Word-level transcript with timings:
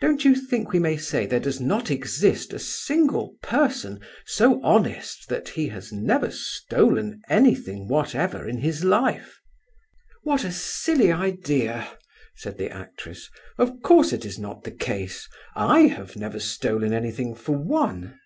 Don't 0.00 0.24
you 0.24 0.36
think 0.36 0.70
we 0.70 0.78
may 0.78 0.96
say 0.96 1.26
there 1.26 1.40
does 1.40 1.60
not 1.60 1.90
exist 1.90 2.52
a 2.52 2.58
single 2.60 3.34
person 3.42 3.98
so 4.24 4.62
honest 4.62 5.28
that 5.28 5.48
he 5.48 5.66
has 5.70 5.90
never 5.90 6.30
stolen 6.30 7.20
anything 7.28 7.88
whatever 7.88 8.46
in 8.48 8.58
his 8.58 8.84
life?" 8.84 9.40
"What 10.22 10.44
a 10.44 10.52
silly 10.52 11.10
idea," 11.10 11.88
said 12.36 12.58
the 12.58 12.70
actress. 12.70 13.28
"Of 13.58 13.82
course 13.82 14.12
it 14.12 14.24
is 14.24 14.38
not 14.38 14.62
the 14.62 14.70
case. 14.70 15.28
I 15.56 15.86
have 15.88 16.14
never 16.14 16.38
stolen 16.38 16.92
anything, 16.92 17.34
for 17.34 17.56
one." 17.58 18.20